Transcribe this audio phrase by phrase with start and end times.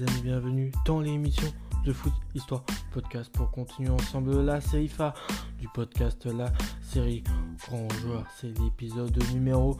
[0.00, 1.52] les amis, bienvenue dans l'émission
[1.84, 5.14] de foot histoire podcast pour continuer ensemble la série phare
[5.58, 6.50] du podcast la
[6.82, 7.24] série
[7.58, 8.24] grand joueur.
[8.38, 9.76] C'est l'épisode numéro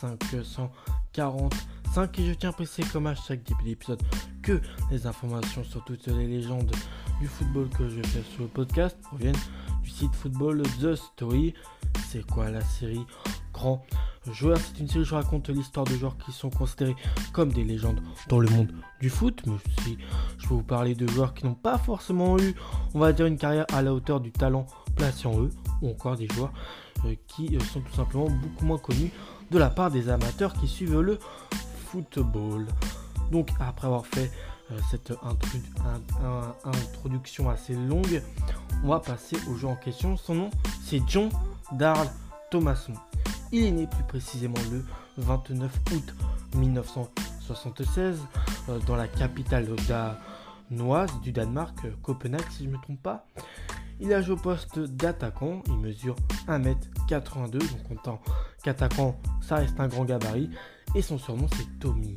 [0.00, 4.02] 545 et je tiens à préciser comme à chaque début d'épisode
[4.42, 4.60] que
[4.90, 6.72] les informations sur toutes les légendes
[7.20, 9.36] du football que je fais sur le podcast proviennent
[9.82, 11.54] du site football The Story.
[12.12, 13.06] C'est quoi la série
[13.52, 13.84] grand
[14.32, 14.58] joueur?
[14.58, 16.96] C'est une série où je raconte l'histoire de joueurs qui sont considérés
[17.32, 19.96] comme des légendes dans le monde du foot, mais aussi
[20.38, 22.56] je vais vous parler de joueurs qui n'ont pas forcément eu,
[22.94, 25.50] on va dire, une carrière à la hauteur du talent placé en eux,
[25.82, 26.52] ou encore des joueurs
[27.04, 29.12] euh, qui euh, sont tout simplement beaucoup moins connus
[29.52, 31.16] de la part des amateurs qui suivent le
[31.86, 32.66] football.
[33.30, 34.32] Donc après avoir fait
[34.72, 35.12] euh, cette
[36.64, 38.20] introduction assez longue,
[38.82, 40.16] on va passer au jeu en question.
[40.16, 40.50] Son nom,
[40.82, 41.28] c'est John
[41.72, 42.08] Darl
[42.50, 42.94] Thomason.
[43.52, 44.84] Il est né plus précisément le
[45.18, 46.14] 29 août
[46.56, 48.20] 1976
[48.68, 53.26] euh, dans la capitale danoise du Danemark, euh, Copenhague si je ne me trompe pas.
[54.00, 56.16] Il a joué au poste d'attaquant, il mesure
[56.48, 58.20] 1m82, donc en tant
[58.62, 60.50] qu'attaquant, ça reste un grand gabarit,
[60.94, 62.16] et son surnom c'est Tommy.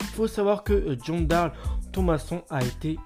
[0.00, 1.52] Il faut savoir que euh, John Darl
[1.92, 2.98] Thomasson a été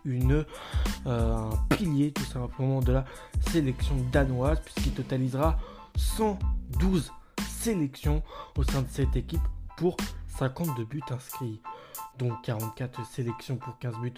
[1.06, 3.04] un pilier tout simplement de la
[3.50, 5.58] sélection danoise, puisqu'il totalisera
[5.96, 7.12] 112
[7.48, 8.22] sélections
[8.56, 9.40] au sein de cette équipe
[9.76, 9.96] pour
[10.28, 11.60] 52 buts inscrits.
[12.18, 14.14] Donc 44 sélections pour 15 buts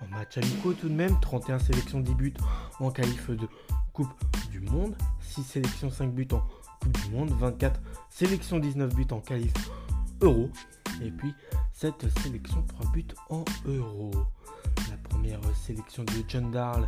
[0.00, 2.34] en match amicaux tout de même, 31 sélections 10 buts
[2.80, 3.48] en qualif de
[3.92, 4.12] Coupe
[4.50, 6.42] du Monde, 6 sélections 5 buts en
[6.80, 9.52] Coupe du Monde, 24 sélections 19 buts en qualif
[10.20, 10.50] Euro,
[11.02, 11.32] et puis
[11.72, 14.10] 7 sélections 3 buts en Euro.
[15.24, 16.86] Première sélection de John Darl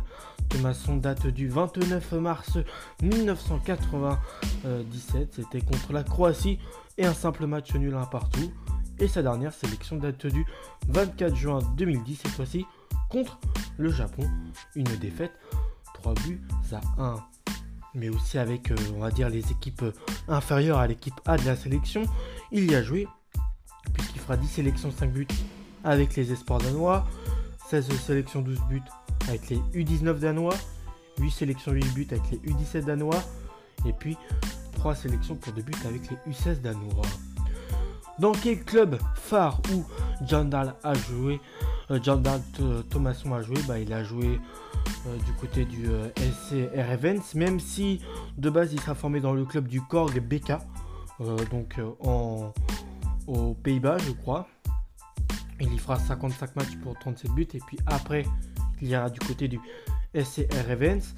[0.49, 2.59] Thomasson date du 29 mars
[3.01, 5.33] 1997.
[5.33, 6.59] C'était contre la Croatie
[6.99, 8.53] et un simple match nul un partout.
[8.99, 10.45] Et sa dernière sélection date du
[10.87, 12.67] 24 juin 2010, cette fois-ci
[13.09, 13.39] contre
[13.79, 14.29] le Japon.
[14.75, 15.33] Une défaite
[15.95, 17.15] 3 buts à 1.
[17.95, 19.83] Mais aussi avec, euh, on va dire, les équipes
[20.27, 22.03] inférieures à l'équipe A de la sélection.
[22.51, 23.07] Il y a joué,
[23.93, 25.27] puisqu'il fera 10 sélections, 5 buts
[25.83, 27.07] avec les espoirs danois.
[27.69, 28.81] 16 sélections, 12 buts
[29.27, 30.55] avec les U19 danois,
[31.19, 33.21] 8 sélections, 8 buts avec les U17 danois,
[33.85, 34.17] et puis
[34.73, 37.05] 3 sélections pour 2 buts avec les U16 danois.
[38.19, 39.83] Dans quel club phare où
[40.25, 41.39] John Dahl a joué
[41.91, 42.41] euh, John Dahl
[42.89, 44.39] Thomasson a joué bah, Il a joué
[45.05, 48.01] euh, du côté du euh, SC Events, même si
[48.37, 50.53] de base il sera formé dans le club du Korg BK,
[51.51, 52.53] donc en,
[53.27, 54.47] aux Pays-Bas je crois.
[55.59, 57.47] Il y fera 55 matchs pour 37 buts.
[57.53, 58.25] Et puis après,
[58.81, 59.59] il ira du côté du
[60.15, 61.15] SCR Events.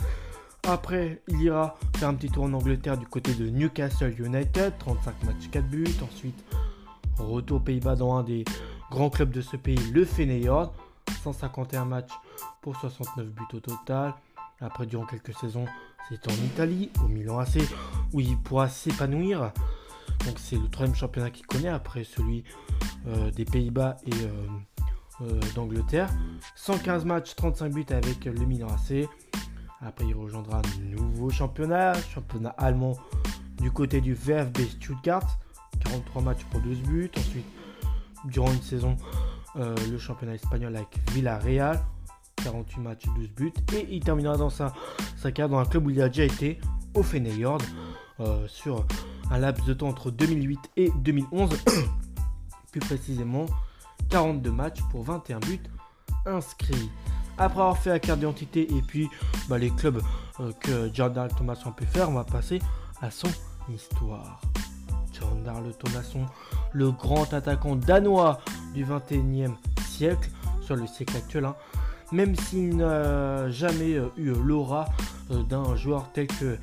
[0.67, 4.73] Après, il ira faire un petit tour en Angleterre du côté de Newcastle United.
[4.79, 5.85] 35 matchs, 4 buts.
[6.03, 6.43] Ensuite,
[7.17, 8.45] retour aux Pays-Bas dans un des
[8.91, 10.73] grands clubs de ce pays, le Feyenoord.
[11.23, 12.13] 151 matchs
[12.61, 14.13] pour 69 buts au total.
[14.61, 15.65] Après, durant quelques saisons,
[16.07, 17.57] c'est en Italie, au Milan AC,
[18.13, 19.51] où il pourra s'épanouir.
[20.25, 22.43] Donc c'est le troisième championnat qu'il connaît après celui
[23.05, 24.47] des Pays-Bas et euh,
[25.21, 26.09] euh, d'Angleterre.
[26.55, 29.07] 115 matchs, 35 buts avec le Milan AC.
[29.81, 32.97] Après il rejoindra un nouveau championnat, championnat allemand
[33.57, 35.39] du côté du VfB Stuttgart.
[35.85, 37.11] 43 matchs pour 12 buts.
[37.17, 37.45] Ensuite,
[38.25, 38.97] durant une saison,
[39.55, 41.79] le championnat espagnol avec Villarreal.
[42.43, 43.53] 48 matchs, 12 buts.
[43.73, 44.73] Et il terminera dans sa,
[45.15, 46.59] sa carrière dans un club où il a déjà été,
[46.93, 47.61] au Feyenoord,
[48.47, 48.85] sur
[49.31, 51.49] un laps de temps entre 2008 et 2011.
[52.71, 53.45] Plus précisément,
[54.09, 55.59] 42 matchs pour 21 buts
[56.25, 56.89] inscrits.
[57.37, 59.09] Après avoir fait la carte d'identité et puis
[59.47, 60.01] bah, les clubs
[60.39, 62.59] euh, que Jordan Thomason a pu faire, on va passer
[63.01, 63.29] à son
[63.73, 64.41] histoire.
[65.13, 66.25] Jordan Thomason,
[66.73, 68.39] le grand attaquant danois
[68.73, 69.55] du 21e
[69.87, 70.29] siècle,
[70.61, 71.55] sur le siècle actuel, hein.
[72.11, 74.85] même s'il n'a jamais euh, eu l'aura
[75.31, 76.57] euh, d'un joueur tel que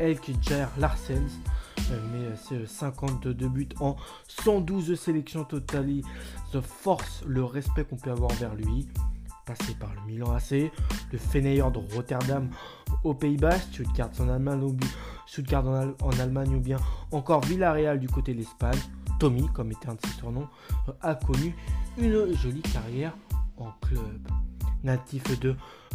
[0.00, 1.40] Elk Jair Larsens,
[2.12, 3.96] mais c'est 52 buts en
[4.28, 6.02] 112 sélections totales.
[6.52, 8.88] Ça force le respect qu'on peut avoir envers lui.
[9.44, 10.72] Passé par le Milan AC,
[11.12, 12.50] le Feyenoord de Rotterdam
[13.04, 14.76] aux Pays-Bas, Stuttgart en Allemagne, ou,
[15.26, 16.78] Stuttgart en, Allemagne ou bien
[17.12, 18.78] encore Villarreal du côté de l'Espagne.
[19.20, 20.48] Tommy, comme était un de ses surnoms,
[21.00, 21.54] a connu
[21.96, 23.16] une jolie carrière
[23.56, 24.28] en club.
[24.82, 25.50] Natif de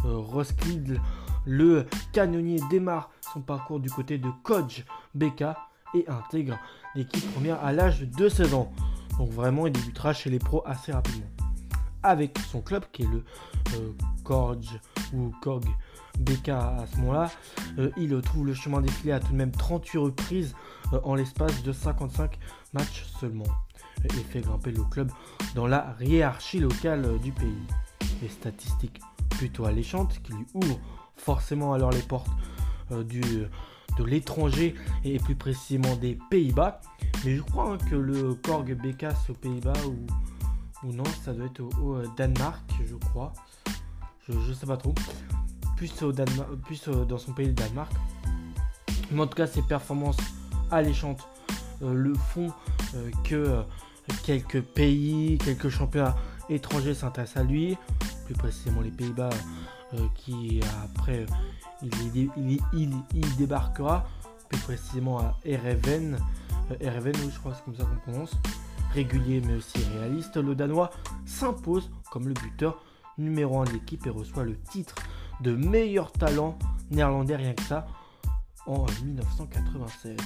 [0.06, 0.98] euh, Roskilde,
[1.44, 4.84] le canonnier démarre son parcours du côté de Kodj
[5.14, 5.56] Beka
[5.94, 6.58] et intègre
[6.94, 8.72] l'équipe première à l'âge de 16 ans.
[9.18, 11.26] Donc vraiment, il débutera chez les pros assez rapidement.
[12.02, 13.24] Avec son club qui est le
[13.74, 13.92] euh,
[15.14, 15.66] ou Korg
[16.18, 17.30] BK à ce moment-là,
[17.78, 20.54] euh, il trouve le chemin défilé à tout de même 38 reprises
[20.92, 22.38] euh, en l'espace de 55
[22.72, 23.46] matchs seulement.
[24.04, 25.10] et fait grimper le club
[25.54, 27.62] dans la hiérarchie locale du pays.
[28.20, 29.00] Les statistiques
[29.30, 30.80] plutôt alléchantes qui lui ouvrent
[31.16, 32.30] forcément alors les portes
[33.04, 33.22] du,
[33.98, 34.74] de l'étranger
[35.04, 36.80] et plus précisément des Pays-Bas.
[37.24, 41.60] Mais je crois hein, que le Korg Bekas aux Pays-Bas ou, non, ça doit être
[41.60, 43.32] au, Danemark, je crois.
[44.28, 44.94] Je, sais pas trop.
[45.76, 47.92] Plus, au Danemark, plus dans son pays, le Danemark.
[49.10, 50.16] Mais en tout cas, ses performances
[50.70, 51.28] alléchantes
[51.82, 52.52] euh, le font
[52.94, 53.62] euh, que euh,
[54.24, 56.16] quelques pays, quelques championnats
[56.48, 57.76] étrangers s'intéressent à lui.
[58.24, 59.30] Plus précisément les Pays-Bas
[60.14, 61.26] qui après
[61.82, 64.06] il, débarquera
[64.48, 66.18] plus précisément à Ereven.
[66.80, 68.36] Ereven, oui, je crois c'est comme ça qu'on prononce.
[68.92, 70.90] Régulier mais aussi réaliste, le Danois
[71.24, 72.82] s'impose comme le buteur
[73.18, 74.94] numéro 1 de l'équipe et reçoit le titre
[75.40, 76.58] de meilleur talent
[76.90, 77.86] néerlandais, rien que ça,
[78.66, 80.16] en 1996.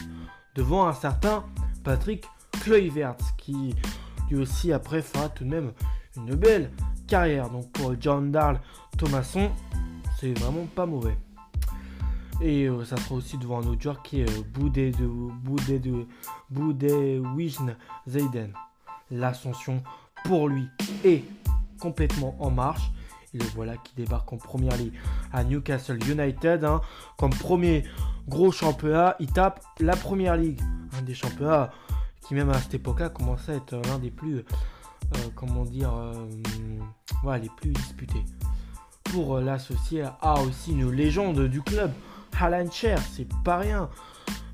[0.55, 1.45] Devant un certain
[1.85, 2.25] Patrick
[2.61, 3.75] Kluivert, qui
[4.31, 5.73] lui aussi après fera tout de même
[6.17, 6.71] une belle
[7.07, 7.51] carrière.
[7.51, 8.61] Donc pour John Darl
[8.99, 9.51] Thomasson,
[10.19, 11.17] c'est vraiment pas mauvais.
[12.41, 15.79] Et euh, ça sera aussi devant un autre joueur qui est euh, Boudé de Boudé
[15.79, 16.07] de
[16.51, 18.53] Boudé Wijn Zayden.
[19.11, 19.83] L'ascension
[20.25, 20.69] pour lui
[21.05, 21.25] est
[21.81, 22.91] complètement en marche.
[23.33, 24.93] Et le voilà qui débarque en première ligue
[25.33, 26.65] à Newcastle United.
[26.65, 26.83] Hein.
[27.17, 27.85] Comme premier
[28.29, 30.61] gros championnat, il tape la première ligue.
[30.99, 31.71] Un des championnats
[32.27, 35.93] qui même à cette époque-là commençait à être l'un des plus, euh, comment dire,
[37.41, 38.25] les plus disputés.
[39.05, 41.93] Pour l'associer à aussi une légende du club,
[42.41, 43.89] Alan Cher, c'est pas rien.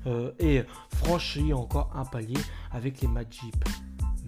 [0.05, 0.63] Euh, et
[0.95, 2.39] franchit encore un palier
[2.71, 3.55] avec les Magic.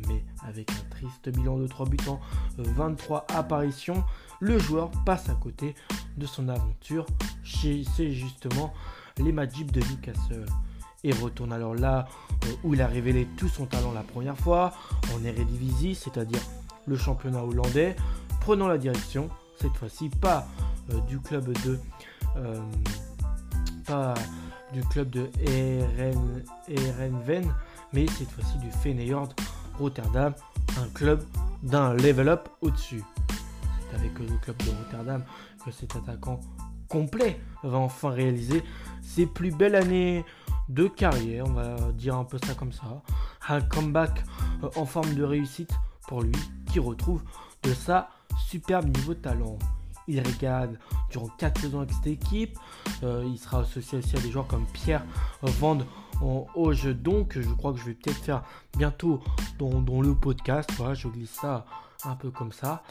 [0.08, 2.20] Mais avec un triste bilan de 3 buts en
[2.58, 4.04] 23 apparitions,
[4.40, 5.74] le joueur passe à côté
[6.18, 7.06] de son aventure
[7.44, 8.74] chez c'est justement
[9.18, 10.46] les Magic de Newcastle.
[11.04, 12.08] Et retourne alors là
[12.46, 14.74] euh, où il a révélé tout son talent la première fois,
[15.16, 16.42] en Eredivisie, c'est-à-dire
[16.88, 17.96] le championnat hollandais,
[18.42, 19.30] prenant la direction,
[19.60, 20.48] cette fois-ci pas
[20.92, 21.80] euh, du club de
[23.86, 24.14] pas
[24.74, 25.30] du club de
[26.68, 27.54] Erenven,
[27.94, 29.30] mais cette fois-ci du Feyenoord
[29.78, 30.34] Rotterdam,
[30.78, 31.24] un club
[31.64, 33.04] d'un level up au-dessus.
[33.90, 35.24] C'est avec le club de Rotterdam
[35.64, 36.40] que cet attaquant
[36.88, 38.64] complet va enfin réaliser
[39.02, 40.26] ses plus belles années
[40.70, 43.02] de carrière, on va dire un peu ça comme ça.
[43.48, 44.24] Un comeback
[44.64, 45.74] euh, en forme de réussite
[46.08, 46.36] pour lui
[46.72, 47.24] qui retrouve
[47.64, 48.10] de sa
[48.48, 49.58] superbe niveau talent.
[50.08, 50.78] Il regarde
[51.10, 52.58] durant 4 saisons avec cette équipe.
[53.04, 55.04] Euh, il sera associé aussi à des joueurs comme Pierre
[55.42, 55.86] Vande
[56.22, 56.88] en Auge.
[56.88, 58.44] Donc, je crois que je vais peut-être faire
[58.78, 59.22] bientôt
[59.58, 60.70] dans, le podcast.
[60.78, 61.66] Voilà, je glisse ça
[62.04, 62.84] un peu comme ça.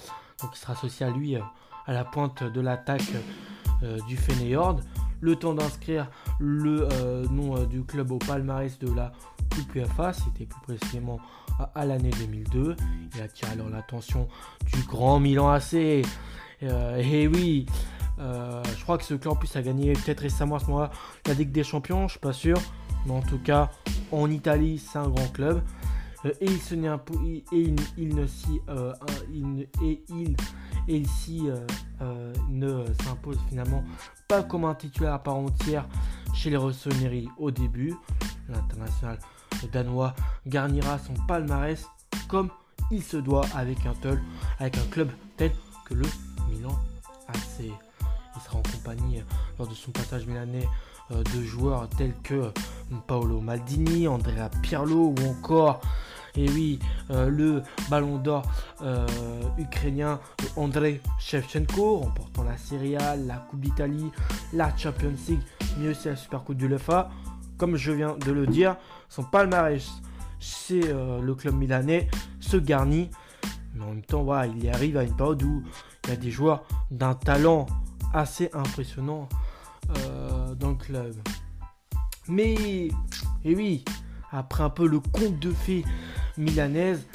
[0.42, 1.40] Donc, il sera associé à lui euh,
[1.86, 3.12] à la pointe de l'attaque
[3.82, 4.80] euh, du Feyenoord.
[5.20, 6.86] Le temps d'inscrire le
[7.30, 9.12] nom du club au palmarès de la
[9.54, 9.78] Coupe
[10.12, 11.20] c'était plus précisément
[11.74, 12.76] à, l'année 2002.
[13.14, 14.28] Il attire alors l'attention
[14.72, 16.02] du grand Milan AC
[16.62, 17.66] et oui,
[18.18, 20.90] euh, je crois que ce club plus a gagné peut-être récemment à ce moment-là
[21.26, 22.58] la Ligue des Champions, je suis pas sûr.
[23.06, 23.70] Mais en tout cas,
[24.12, 25.62] en Italie, c'est un grand club.
[26.24, 28.60] Euh, et il, se et il, ne s'y
[29.82, 30.36] et il
[30.88, 31.02] et
[32.48, 33.84] ne s'impose finalement
[34.26, 35.86] pas comme un titulaire à part entière
[36.32, 37.94] chez les Rossoneri au début.
[38.48, 39.18] L'international
[39.72, 40.14] danois
[40.46, 41.86] garnira son palmarès
[42.28, 42.50] comme
[42.90, 44.22] il se doit avec un tel,
[44.58, 45.52] avec un club tel
[45.86, 46.06] que le
[48.36, 49.22] Il sera en compagnie euh,
[49.58, 50.66] lors de son passage milanais
[51.12, 52.50] euh, de joueurs tels que euh,
[53.06, 55.80] Paolo Maldini, Andrea Pirlo ou encore,
[56.36, 58.42] et oui, le ballon d'or
[59.56, 60.18] ukrainien
[60.56, 64.10] Andrei Shevchenko, remportant la Serie A, la Coupe d'Italie,
[64.52, 65.38] la Champions League,
[65.78, 67.08] mais aussi la Super Coupe de l'UEFA.
[67.56, 68.74] Comme je viens de le dire,
[69.08, 69.88] son palmarès
[70.40, 72.08] chez le club milanais
[72.40, 73.10] se garnit.
[73.74, 75.62] Mais en même temps, il y arrive à une période où
[76.04, 77.66] il y a des joueurs d'un talent
[78.12, 79.28] assez impressionnant
[79.98, 81.14] euh, dans le club.
[82.28, 82.92] Mais, et
[83.44, 83.84] eh oui,
[84.30, 85.84] après un peu le conte de fées
[86.38, 87.06] milanaise,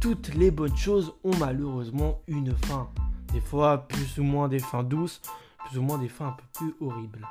[0.00, 2.88] toutes les bonnes choses ont malheureusement une fin.
[3.32, 5.20] Des fois, plus ou moins des fins douces,
[5.66, 7.26] plus ou moins des fins un peu plus horribles.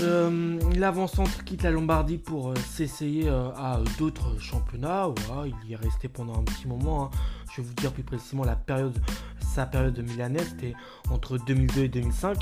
[0.00, 5.08] Euh, l'avant-centre quitte la Lombardie pour euh, s'essayer euh, à d'autres championnats.
[5.44, 7.06] il y est resté pendant un petit moment.
[7.06, 7.10] Hein.
[7.50, 8.96] Je vais vous dire plus précisément la période,
[9.40, 10.74] sa période de milanaise, c'était
[11.10, 12.38] entre 2002 et 2005.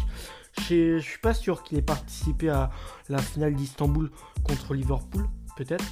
[0.69, 2.71] Je suis pas sûr qu'il ait participé à
[3.09, 4.11] la finale d'Istanbul
[4.43, 5.85] contre Liverpool, peut-être.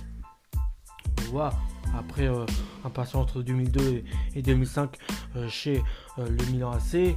[1.98, 4.04] Après un passage entre 2002
[4.36, 4.96] et 2005
[5.48, 5.82] chez
[6.16, 7.16] le Milan AC,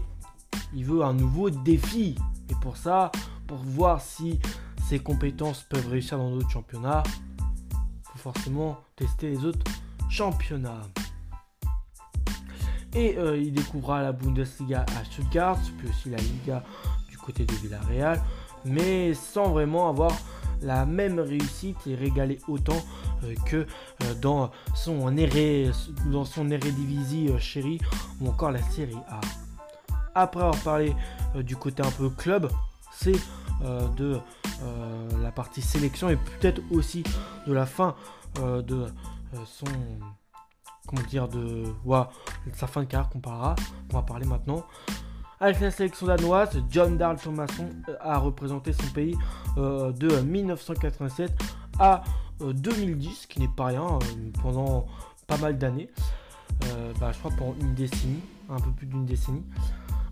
[0.73, 2.15] il veut un nouveau défi.
[2.49, 3.11] Et pour ça,
[3.47, 4.39] pour voir si
[4.87, 7.03] ses compétences peuvent réussir dans d'autres championnats,
[8.03, 9.65] faut forcément tester les autres
[10.09, 10.83] championnats.
[12.93, 16.63] Et euh, il découvrira la Bundesliga à Stuttgart, puis aussi la Liga
[17.09, 18.21] du côté de Villarreal,
[18.65, 20.11] mais sans vraiment avoir
[20.61, 22.81] la même réussite et régaler autant
[23.23, 25.13] euh, que euh, dans son
[26.25, 27.79] son Eredivisie chérie
[28.19, 29.21] ou encore la Série A.
[30.15, 30.95] Après avoir parlé
[31.35, 32.49] du côté un peu club,
[32.97, 33.19] c'est
[33.97, 34.19] de
[35.21, 37.03] la partie sélection et peut-être aussi
[37.45, 37.95] de la fin
[38.35, 38.87] de
[39.45, 39.65] son
[40.87, 41.65] comment dire, de,
[42.53, 43.55] sa fin de carrière qu'on parlera,
[43.91, 44.65] on va parler maintenant.
[45.39, 49.15] Avec la sélection danoise, John Darl Thomason euh, a représenté son pays
[49.57, 51.31] euh, de 1987
[51.79, 52.03] à
[52.39, 53.99] 2010, euh, ce qui n'est pas rien,
[54.41, 54.87] pendant
[55.27, 55.89] pas mal d'années.
[56.99, 59.43] Bah, je crois pendant une décennie, un peu plus d'une décennie.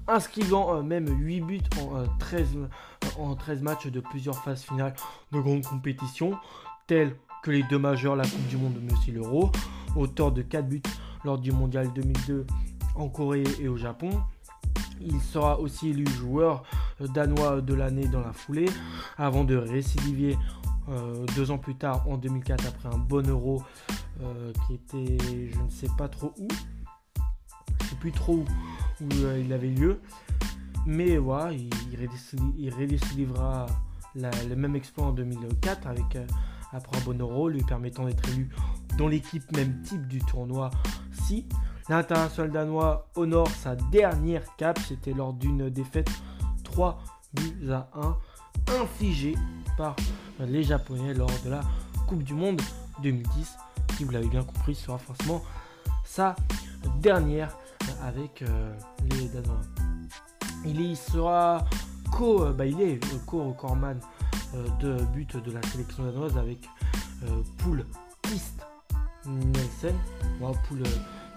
[0.07, 2.57] Inscrivant même 8 buts en, 13,
[3.17, 4.93] en 13 matchs de plusieurs phases finales
[5.31, 6.37] de grandes compétitions,
[6.87, 9.51] telles que les deux majeurs, la Coupe du Monde mais aussi l'Euro.
[9.95, 10.81] Auteur de 4 buts
[11.23, 12.45] lors du Mondial 2002
[12.95, 14.09] en Corée et au Japon.
[15.01, 16.63] Il sera aussi élu joueur
[16.99, 18.69] danois de l'année dans la foulée,
[19.17, 20.37] avant de récidiver
[20.89, 23.63] euh, deux ans plus tard en 2004 après un bon euro
[24.21, 25.17] euh, qui était
[25.51, 26.47] je ne sais pas trop où,
[27.79, 28.45] je ne sais plus trop où,
[29.01, 29.99] euh, il avait lieu,
[30.85, 31.95] mais voilà, il, il
[34.15, 36.17] le même exploit en 2004 avec
[36.71, 37.01] après un
[37.49, 38.49] lui permettant d'être élu
[38.97, 40.69] dans l'équipe même type du tournoi.
[41.11, 41.45] Si
[41.89, 46.09] l'international danois honore sa dernière cape, c'était lors d'une défaite
[46.63, 46.99] 3
[47.33, 48.17] buts à 1
[48.81, 49.35] infligée
[49.77, 49.95] par
[50.39, 51.61] les Japonais lors de la
[52.07, 52.61] Coupe du Monde
[53.01, 53.55] 2010,
[53.97, 55.43] qui vous l'avez bien compris sera forcément
[56.03, 56.35] sa
[57.01, 57.55] dernière
[58.03, 58.73] avec euh,
[59.11, 59.61] les Danois.
[60.65, 61.65] Il y sera
[62.11, 63.99] co, euh, bah, il est co-recordman
[64.55, 66.69] euh, de but de la sélection danoise avec
[67.57, 67.85] Poul
[68.21, 68.65] Tist
[69.25, 69.95] Nielsen,
[70.41, 70.83] ou Poul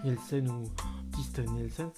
[0.04, 0.64] Nielsen ou
[1.12, 1.90] Tist Nielsen,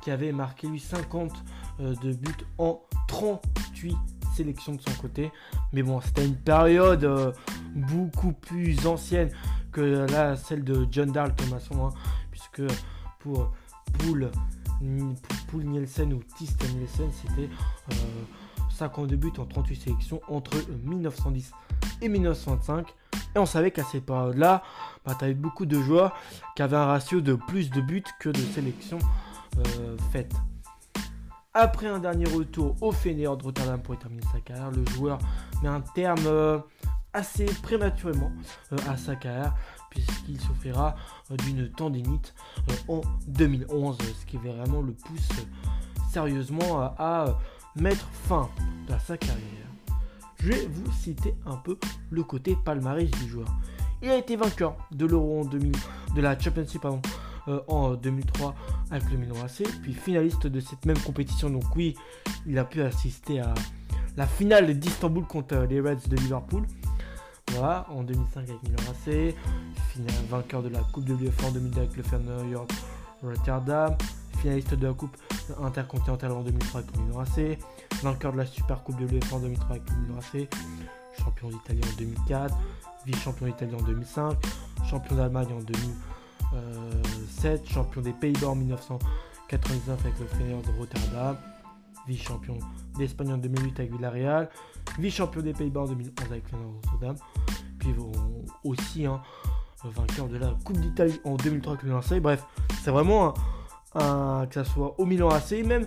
[0.00, 1.32] qui avait marqué lui 50
[1.78, 3.96] de buts en 38
[4.34, 5.30] sélections de son côté.
[5.72, 7.34] Mais bon, c'était une période
[7.74, 9.30] beaucoup plus ancienne
[9.72, 11.92] que là, celle de John Darl Thomason, hein,
[12.30, 12.62] puisque
[13.18, 13.52] pour
[13.92, 14.30] Poul,
[15.52, 17.48] Nielsen ou Tist Nielsen, c'était
[18.70, 21.52] 52 buts en 38 sélections entre 1910
[22.02, 22.94] et 1925.
[23.34, 24.62] Et on savait qu'à cette période-là,
[25.04, 26.16] bah, tu avais beaucoup de joueurs
[26.54, 28.98] qui avaient un ratio de plus de buts que de sélections
[29.58, 30.34] euh, faites.
[31.52, 35.18] Après un dernier retour au Feyenoord de Rotterdam pour terminer sa carrière, le joueur
[35.62, 36.58] met un terme euh,
[37.12, 38.32] assez prématurément
[38.72, 39.54] euh, à sa carrière
[39.94, 40.96] puisqu'il souffrira
[41.44, 42.34] d'une tendinite
[42.88, 45.46] en 2011, ce qui vraiment le pousse
[46.12, 47.38] sérieusement à
[47.76, 48.48] mettre fin
[48.90, 49.64] à sa carrière.
[50.40, 51.78] Je vais vous citer un peu
[52.10, 53.48] le côté palmarès du joueur.
[54.02, 55.72] Il a été vainqueur de l'Euro en 2000,
[56.14, 56.84] de la Championship
[57.48, 58.54] euh, en 2003
[58.90, 61.48] avec le Milan AC, puis finaliste de cette même compétition.
[61.48, 61.94] Donc oui,
[62.46, 63.54] il a pu assister à
[64.16, 66.66] la finale d'Istanbul contre les Reds de Liverpool.
[67.62, 69.34] En 2005 avec Milan AC,
[69.92, 72.66] final, vainqueur de la Coupe de l'UEFA en 2002 avec le Feyenoord
[73.22, 73.96] Rotterdam,
[74.38, 75.16] finaliste de la Coupe
[75.62, 77.56] intercontinentale en 2003 avec Milan AC,
[78.02, 80.48] vainqueur de la Super Coupe de l'UEFA en 2003 avec Milan AC,
[81.22, 82.56] champion d'Italie en 2004,
[83.06, 84.36] vice-champion d'Italie en 2005,
[84.90, 85.60] champion d'Allemagne en
[86.52, 91.36] 2007, champion des Pays-Bas en 1999 avec le Feyenoord Rotterdam,
[92.06, 92.58] vice-champion
[92.96, 94.50] d'Espagne en 2008 avec Villarreal,
[94.98, 96.44] vice-champion des Pays-Bas en 2011 avec
[96.92, 97.16] Rotterdam,
[97.78, 97.94] puis
[98.64, 99.20] aussi hein,
[99.84, 102.20] vainqueur de la Coupe d'Italie en 2003 avec Milan AC.
[102.20, 102.44] Bref,
[102.82, 103.34] c'est vraiment
[103.94, 105.86] un que ce soit au Milan AC, même,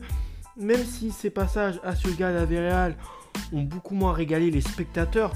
[0.56, 2.96] même si ces passages à Sugar et à Villarreal
[3.54, 5.32] ont beaucoup moins régalé les spectateurs,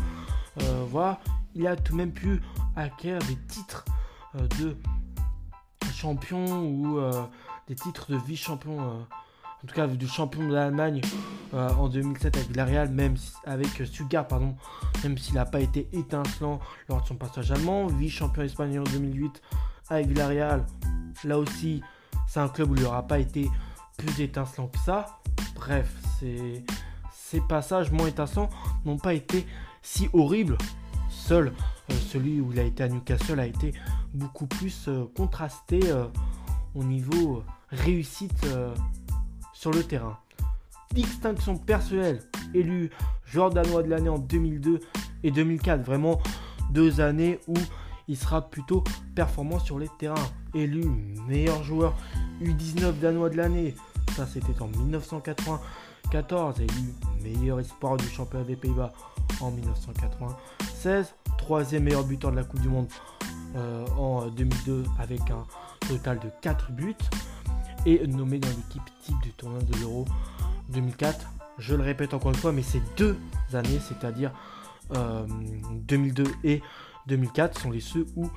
[0.62, 1.20] euh, voilà,
[1.56, 2.42] il a tout de même pu
[2.76, 3.86] acquérir des titres
[4.36, 4.78] euh, de
[5.94, 7.12] champion ou euh,
[7.68, 9.06] des titres de vice-champion,
[9.63, 11.01] en tout cas du champion de l'Allemagne
[11.53, 13.15] en 2007 avec Villarreal, même
[13.46, 14.56] avec Stuttgart, pardon,
[15.03, 19.41] même s'il n'a pas été étincelant lors de son passage allemand, vice-champion espagnol en 2008
[19.89, 20.65] avec Villarreal,
[21.25, 21.82] là aussi
[22.27, 23.50] c'est un club où il n'aura pas été
[23.98, 25.20] plus étincelant que ça.
[25.56, 28.50] Bref, ces passages moins étincelants
[28.86, 29.46] n'ont pas été
[29.82, 30.58] si horribles.
[31.10, 31.51] Seul
[31.91, 33.74] euh, celui où il a été à Newcastle a été
[34.13, 36.06] beaucoup plus euh, contrasté euh,
[36.74, 38.46] au niveau réussite
[39.70, 40.18] le terrain.
[40.91, 42.89] Distinction personnelle, élu
[43.25, 44.80] joueur danois de l'année en 2002
[45.24, 45.84] et 2004.
[45.84, 46.20] Vraiment
[46.72, 47.53] deux années où
[48.08, 48.84] il sera plutôt
[49.15, 50.15] performant sur les terrains.
[50.56, 50.84] Élu
[51.27, 51.96] meilleur joueur
[52.41, 53.75] U19 danois de l'année,
[54.15, 56.60] ça c'était en 1994.
[56.60, 58.91] Élu meilleur espoir du championnat des Pays-Bas
[59.39, 61.13] en 1996.
[61.38, 62.88] troisième meilleur buteur de la Coupe du Monde
[63.56, 65.46] euh, en 2002 avec un
[65.88, 66.96] total de 4 buts
[67.86, 70.06] et nommé dans l'équipe type du tournoi de l'Euro
[70.70, 71.28] 2004.
[71.58, 73.18] Je le répète encore une fois, mais ces deux
[73.54, 74.32] années, c'est-à-dire
[74.92, 76.62] 2002 et
[77.08, 78.30] 2004, sont les ceux où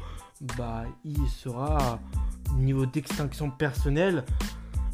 [0.56, 1.98] bah, il sera
[2.56, 4.24] niveau d'extinction personnelle,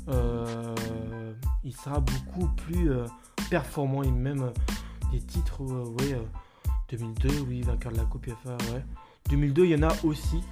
[0.08, 0.74] euh,
[1.64, 3.06] il sera beaucoup plus euh,
[3.50, 4.52] performant et même euh,
[5.12, 6.20] des titres, ouais,
[6.90, 8.84] 2002, oui, vainqueur de la Coupe FA, ouais.
[9.28, 10.42] 2002, il y en a aussi.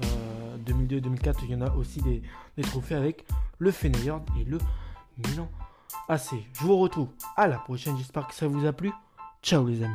[0.00, 0.31] 2002
[0.62, 2.22] 2004, il y en a aussi des,
[2.56, 3.26] des trophées avec
[3.58, 4.58] le Feyenoord et le
[5.18, 5.48] Milan
[6.08, 6.34] AC.
[6.52, 8.90] Je vous retrouve à la prochaine, j'espère que ça vous a plu.
[9.42, 9.94] Ciao les amis.